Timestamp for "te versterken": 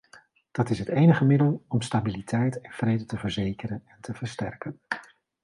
4.01-4.79